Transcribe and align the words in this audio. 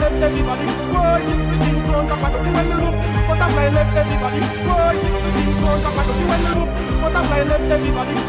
left 0.00 0.22
everybody 0.22 0.66
working, 0.92 1.40
sitting 1.40 1.80
down, 1.86 2.10
up 2.10 2.24
and 2.24 2.54
when 2.54 2.68
look. 2.80 2.94
Butterfly 3.28 3.68
left 3.76 3.96
everybody 3.96 4.40
working, 4.68 5.16
sitting 5.22 5.52
down, 5.60 5.78
look. 6.56 6.68
Butterfly 7.00 7.42
left 7.50 7.72
everybody 7.72 8.14
look. 8.14 8.26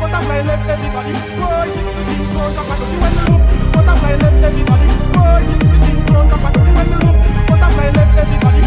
Butterfly 0.00 0.40
left 0.42 0.70
everybody 0.70 1.12
you. 3.28 3.36
Butterfly 3.72 4.14
left 4.16 4.44
everybody 4.44 4.86
look. 4.90 5.00
Butterfly 7.48 7.90
left 7.90 8.18
everybody. 8.18 8.60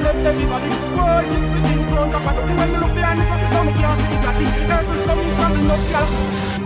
left 0.00 0.26
everybody. 0.26 0.68
World 0.96 1.24
keeps 1.30 1.48
sitting, 1.48 1.86
grown 1.88 2.10
don't 2.10 2.56
when 2.58 2.70
you 2.72 2.78
look 2.78 2.94
behind, 2.94 3.20
it's 3.20 3.30
not 3.30 3.40
the 3.40 3.48
time 3.54 3.66
we 3.66 3.72
can't 3.72 4.00
see 4.00 4.08
the 4.08 4.18
coming, 4.24 4.48
up. 5.94 6.57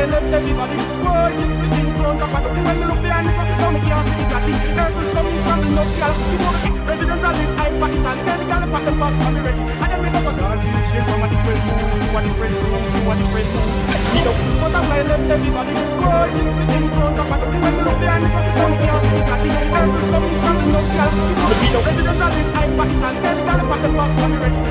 I 0.00 0.06
left 0.06 0.32
everybody. 0.32 0.76
Boy, 1.04 1.28
it's 1.44 1.60
the 1.60 1.66
thing 1.76 1.92
clowns 1.92 2.22
up. 2.24 2.32
When 2.32 2.76
you 2.80 2.86
look 2.88 3.00
behind 3.04 3.26
me, 3.28 3.32
something 3.36 3.60
Now 3.60 3.68
can't 3.84 4.04
see 4.08 4.16
the 4.16 4.26
catty. 4.32 4.54
Every 4.80 5.04
stomach 5.12 5.36
standing 5.44 5.76
up, 5.76 5.90
y'all. 6.00 6.16
You 6.24 6.38
know 6.40 6.52
the 6.56 6.80
resident 6.88 7.20
I 7.20 7.30
live, 7.36 7.52
high, 7.60 7.74
pack 7.76 7.92
it 7.92 8.06
all. 8.08 8.16
girl 8.24 8.38
the 8.40 8.46
gal 8.48 8.62
and 8.64 8.96
pass, 8.96 9.16
I'm 9.20 9.36
ready. 9.44 9.60
And 9.60 9.88
then 9.92 10.00
we 10.00 10.08
does 10.08 10.24
a 10.24 10.32
dance 10.40 10.64
in 10.64 10.72
the 10.72 10.82
from 11.04 11.20
a 11.20 11.28
different 11.28 11.60
room 11.68 11.84
to 12.00 12.16
a 12.16 12.20
different 12.24 12.54
room 12.64 12.80
to 12.80 13.00
a 13.12 13.14
different 13.20 13.48
room. 13.52 13.68
But 14.56 14.72
I 14.72 15.02
left 15.04 15.28
everybody. 15.36 15.72
Boy, 16.00 16.32
it's 16.32 16.56
the 16.56 16.64
thing 16.64 16.86
clowns 16.96 17.20
up. 17.20 17.28
When 17.60 17.72
you 17.76 17.84
look 17.84 17.98
behind 18.00 18.22
me, 18.24 18.28
something 18.32 18.56
Now 18.56 18.72
can't 18.80 19.04
see 19.04 19.12
the 19.12 19.24
catty. 19.28 19.50
Every 19.52 20.00
stomach 20.08 20.32
standing 20.40 20.76
up, 20.80 20.86
y'all. 20.96 21.12
You 21.12 21.68
know 21.68 21.76
the 21.76 21.80
resident 21.84 22.24
I 22.24 22.28
live, 22.32 22.48
I 22.56 22.64
pack 22.72 22.88
it 22.88 23.04
all. 23.04 23.16
Then 23.20 23.36
the 23.36 23.44
and 23.84 23.96
pass, 24.00 24.69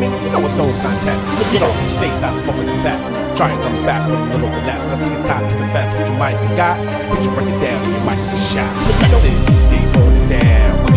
me? 0.00 0.08
You 0.24 0.30
know 0.32 0.40
it's 0.44 0.56
no 0.56 0.64
contest. 0.80 1.22
Get 1.52 1.62
off 1.62 1.76
the 1.76 1.84
stage, 1.92 2.16
not 2.24 2.34
smoking 2.42 2.68
assassin. 2.70 3.12
Try 3.36 3.52
and 3.52 3.62
come 3.62 3.84
back 3.84 4.08
with 4.08 4.32
a 4.32 4.38
little 4.40 4.50
finesse. 4.50 4.90
I 4.90 4.96
think 4.98 5.12
it's 5.12 5.28
time 5.28 5.44
to 5.48 5.54
confess 5.56 5.92
what 5.94 6.08
you 6.08 6.16
might 6.16 6.36
have 6.40 6.56
got. 6.56 6.76
But 7.08 7.22
you 7.22 7.30
break 7.36 7.48
it 7.48 7.60
down, 7.60 7.80
you 7.92 8.00
might 8.08 8.22
be 8.32 8.38
shot. 8.50 8.72
Respected 8.88 9.36
DJs 9.46 9.92
hold 9.96 10.28
down. 10.28 10.89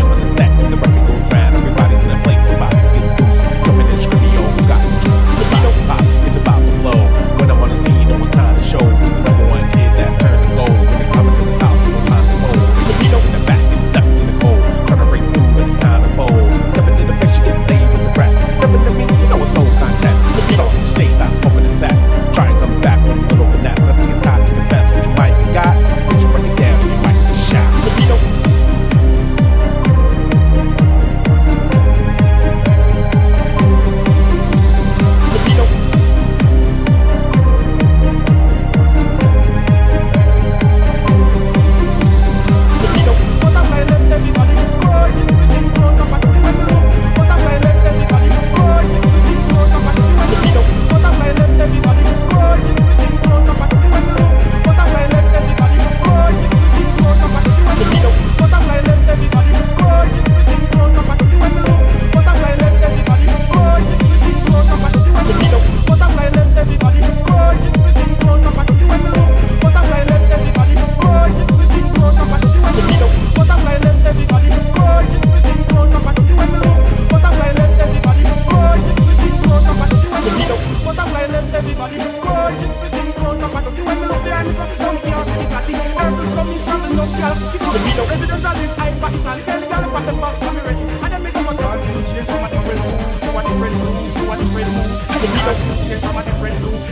girl. 87.24 87.52
She 87.52 87.58
come 87.58 87.74
with 87.74 87.98
no 87.98 88.04
residential 88.08 88.54
live. 88.54 88.80
I 88.80 88.92
pass 89.00 89.16
it 89.16 89.28
all. 89.28 89.40
Tell 89.40 89.62
girl 89.62 89.92
pass 89.94 90.06
the 90.06 90.14
pass 90.20 90.40
come 90.40 90.58
ready. 90.58 90.84
And 91.04 91.12
then 91.14 91.24
make 91.24 91.36
up 91.36 91.52
a 91.52 91.54
dance 91.56 91.88
and 91.88 92.08
change 92.08 92.28
from 92.28 92.44
a 92.44 92.50
different 92.52 92.80
mood 92.84 93.00
to 93.24 93.30
a 93.38 93.42
different 93.48 93.76
mood 93.80 94.10
to 94.18 94.24
a 94.32 94.36
different 94.42 94.70
mood. 94.76 94.90
And 95.14 95.20
the 95.24 95.28
beat 95.34 95.48
up 95.50 95.58
change 95.88 96.02
from 96.04 96.18
a 96.18 96.24
different 96.24 96.62
mood. 96.62 96.83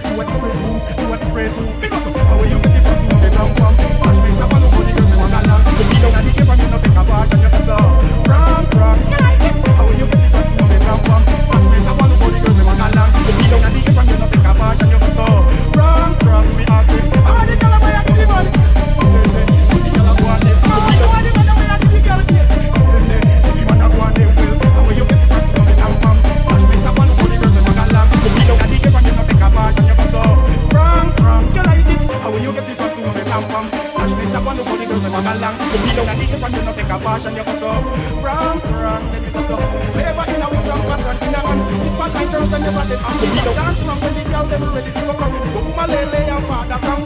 Like 42.76 42.90
girls 42.90 43.04
and 43.04 43.18
never 43.22 43.44
get. 43.44 43.56
Dance 43.56 43.82
when 44.02 44.14
the 44.16 44.24
girl 44.30 44.46
them 44.48 44.64
ready 44.74 44.92
to 44.92 45.02
go 45.02 45.14
come. 45.14 45.34
Go 45.54 45.62
Malele 45.78 46.22
and 46.32 46.46
father 46.46 46.80
come. 46.82 47.02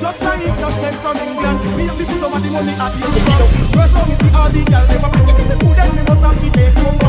Just 0.00 0.20
from 1.00 1.16
England. 1.16 1.58
Me 1.76 1.86
have 1.86 1.98
to 1.98 2.04
put 2.04 2.18
some 2.20 2.34
of 2.34 2.42
the 2.42 2.50
money 2.50 2.72
at 2.72 2.90
the 2.92 3.06
end. 3.06 3.74
First 3.74 3.94
how 3.96 4.04
me 4.06 4.16
see 4.20 4.32
all 4.34 4.50
the 4.50 4.62
girl 4.64 4.84
them 4.86 5.04
a 5.04 5.08
it 5.30 5.48
the 5.48 5.56
food, 5.60 5.76
then 5.76 5.90
me 5.96 6.02
must 6.02 6.22
have 6.22 6.36
to 6.42 6.48
take 6.50 6.76
home 6.78 7.05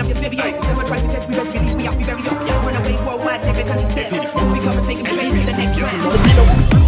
up 0.00 0.08
your 0.08 0.16
stereo. 0.16 0.60
Whoever 0.60 0.84
tries 0.86 1.02
to 1.02 1.08
test 1.08 1.28
me, 1.28 1.36
best 1.36 1.52
believe 1.52 1.74
we 1.76 1.84
have 1.84 1.92
to 1.94 1.98
be 1.98 2.04
very 2.04 2.22
up. 2.22 2.64
Run 2.64 2.76
away, 2.76 2.96
worldwide, 3.06 3.42
never 3.44 3.62
can 3.62 3.80
you 3.80 3.86
sit? 3.86 4.06
Oh, 4.12 4.52
we 4.52 4.58
come 4.60 4.76
and 4.76 4.86
take 4.86 5.06
straight 5.06 5.30
to 5.30 5.46
the 5.46 5.52
next 5.52 5.80
round. 5.80 6.79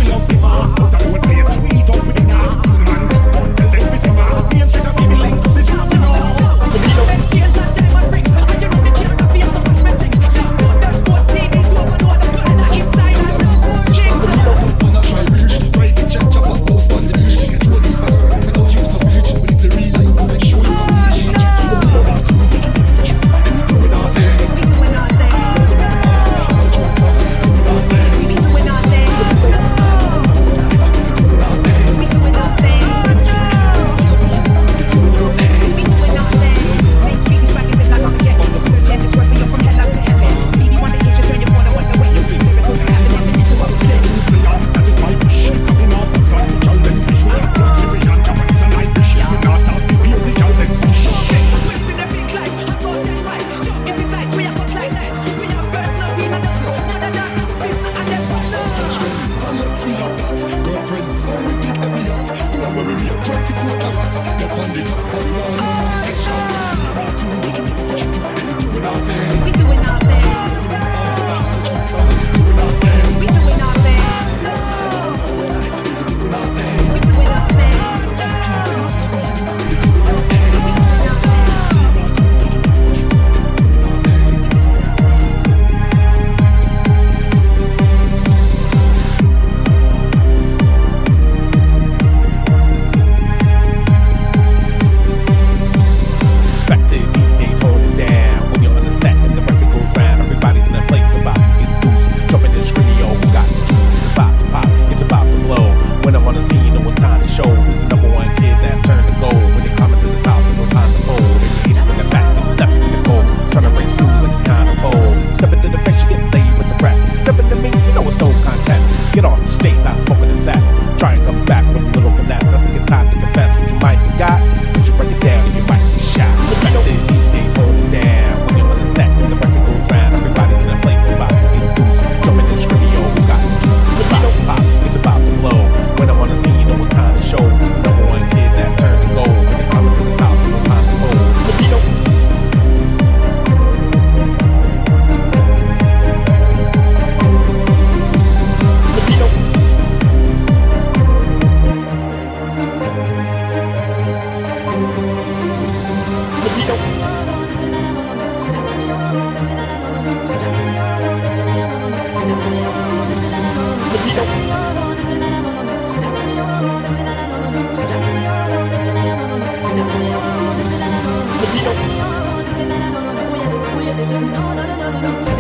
no, 174.66 174.76
no, 174.76 175.00
no, 175.00 175.20
no. 175.20 175.31